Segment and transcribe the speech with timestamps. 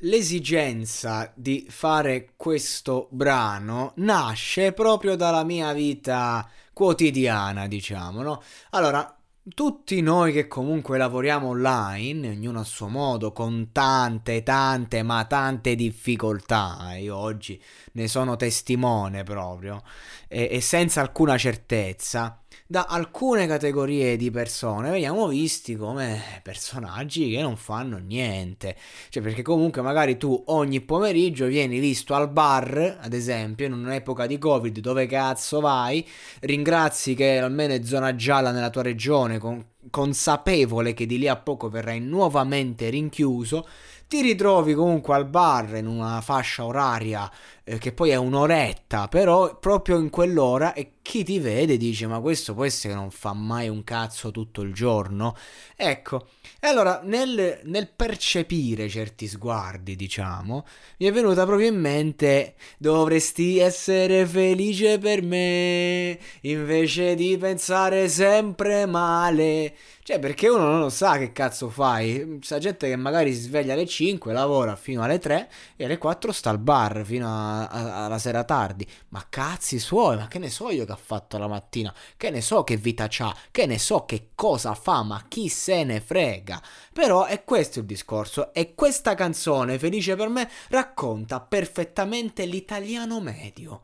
[0.00, 8.42] L'esigenza di fare questo brano nasce proprio dalla mia vita quotidiana, diciamo, no?
[8.70, 9.16] Allora,
[9.54, 15.74] tutti noi che comunque lavoriamo online, ognuno a suo modo, con tante, tante, ma tante
[15.74, 17.58] difficoltà, io oggi
[17.92, 19.82] ne sono testimone proprio,
[20.28, 27.40] e, e senza alcuna certezza, da alcune categorie di persone veniamo visti come personaggi che
[27.40, 28.76] non fanno niente.
[29.08, 34.26] Cioè, perché comunque magari tu ogni pomeriggio vieni visto al bar, ad esempio, in un'epoca
[34.26, 36.04] di Covid, dove cazzo vai,
[36.40, 41.36] ringrazi che almeno è zona gialla nella tua regione, con- consapevole che di lì a
[41.36, 43.66] poco verrai nuovamente rinchiuso
[44.08, 47.28] ti ritrovi comunque al bar in una fascia oraria
[47.68, 52.20] eh, che poi è un'oretta, però proprio in quell'ora e chi ti vede dice ma
[52.20, 55.36] questo può essere che non fa mai un cazzo tutto il giorno?
[55.74, 56.28] Ecco,
[56.60, 60.64] e allora nel, nel percepire certi sguardi, diciamo,
[60.98, 68.86] mi è venuta proprio in mente dovresti essere felice per me invece di pensare sempre
[68.86, 69.74] male.
[70.06, 72.38] Cioè, perché uno non lo sa che cazzo fai.
[72.40, 76.30] C'è gente che magari si sveglia alle 5, lavora fino alle 3 e alle 4
[76.30, 78.86] sta al bar fino a, alla sera tardi.
[79.08, 81.94] Ma cazzi suoi, ma che ne so io che ha fatto la mattina?
[82.16, 83.34] Che ne so che vita c'ha?
[83.50, 85.02] Che ne so che cosa fa?
[85.02, 86.60] Ma chi se ne frega?
[86.92, 88.52] Però è questo il discorso.
[88.52, 93.82] E questa canzone, Felice per me, racconta perfettamente l'italiano medio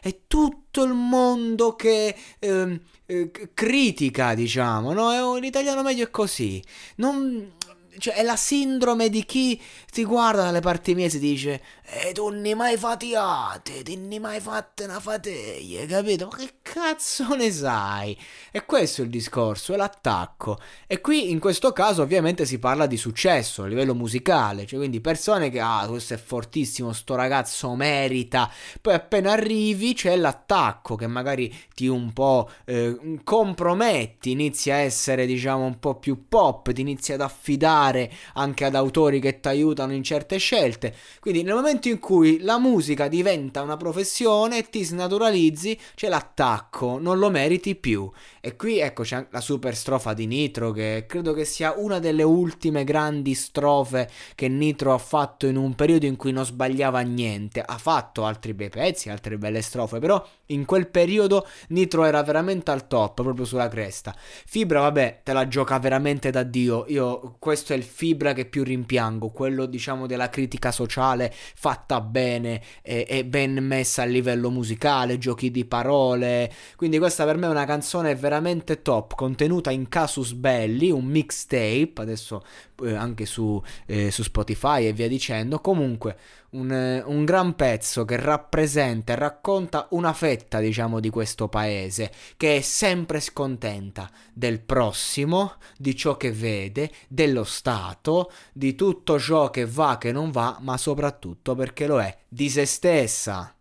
[0.00, 5.36] è tutto il mondo che eh, eh, critica, diciamo, no?
[5.36, 6.62] L'italiano medio è così.
[6.96, 7.52] Non,
[7.98, 12.12] cioè, è la sindrome di chi ti guarda dalle parti mie e si dice E
[12.12, 16.28] tu non mai fatiate, ti ne mai fatte una fateglia, capito?
[16.30, 18.16] Ma che cazzo ne sai?
[18.52, 20.58] E questo è il discorso, è l'attacco.
[20.86, 25.00] E qui in questo caso ovviamente si parla di successo a livello musicale, cioè quindi
[25.00, 28.48] persone che, ah, questo è fortissimo, sto ragazzo merita.
[28.80, 35.26] Poi appena arrivi c'è l'attacco che magari ti un po' eh, comprometti, inizi a essere
[35.26, 39.92] diciamo un po' più pop, ti inizi ad affidare anche ad autori che ti aiutano
[39.92, 40.94] in certe scelte.
[41.18, 46.58] Quindi nel momento in cui la musica diventa una professione e ti snaturalizzi, c'è l'attacco,
[46.98, 48.10] non lo meriti più.
[48.40, 52.22] E qui ecco c'è la super strofa di Nitro che credo che sia una delle
[52.22, 57.60] ultime grandi strofe che Nitro ha fatto in un periodo in cui non sbagliava niente.
[57.60, 62.70] Ha fatto altri bei pezzi, altre belle strofe, però in quel periodo Nitro era veramente
[62.70, 64.14] al top, proprio sulla cresta.
[64.16, 66.84] Fibra, vabbè, te la gioca veramente da Dio.
[66.88, 72.62] Io questo è il Fibra che più rimpiango, quello diciamo della critica sociale fatta bene
[72.82, 76.49] e, e ben messa a livello musicale, giochi di parole.
[76.76, 81.92] Quindi questa per me è una canzone veramente top, contenuta in casus belli, un mixtape,
[81.96, 82.42] adesso
[82.82, 85.60] eh, anche su, eh, su Spotify e via dicendo.
[85.60, 86.16] Comunque
[86.50, 92.10] un, eh, un, gran pezzo che rappresenta e racconta una fetta, diciamo, di questo paese
[92.36, 99.50] che è sempre scontenta del prossimo, di ciò che vede, dello Stato, di tutto ciò
[99.50, 103.54] che va, che non va, ma soprattutto perché lo è di se stessa.